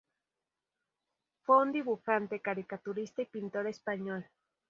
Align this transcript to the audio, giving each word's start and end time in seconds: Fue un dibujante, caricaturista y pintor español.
Fue 1.43 1.61
un 1.61 1.71
dibujante, 1.71 2.39
caricaturista 2.41 3.21
y 3.21 3.25
pintor 3.27 3.67
español. 3.67 4.25